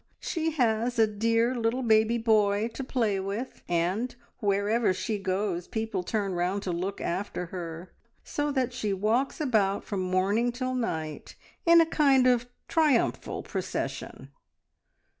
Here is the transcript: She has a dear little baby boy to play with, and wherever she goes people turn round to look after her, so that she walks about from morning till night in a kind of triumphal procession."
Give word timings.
She 0.19 0.49
has 0.53 0.97
a 0.97 1.05
dear 1.05 1.53
little 1.53 1.83
baby 1.83 2.17
boy 2.17 2.69
to 2.69 2.83
play 2.83 3.19
with, 3.19 3.61
and 3.69 4.15
wherever 4.39 4.95
she 4.95 5.19
goes 5.19 5.67
people 5.67 6.01
turn 6.01 6.33
round 6.33 6.63
to 6.63 6.71
look 6.71 6.99
after 6.99 7.45
her, 7.53 7.93
so 8.23 8.49
that 8.51 8.73
she 8.73 8.93
walks 8.93 9.39
about 9.39 9.83
from 9.83 10.01
morning 10.01 10.51
till 10.51 10.73
night 10.73 11.35
in 11.67 11.79
a 11.79 11.85
kind 11.85 12.25
of 12.25 12.47
triumphal 12.67 13.43
procession." 13.43 14.31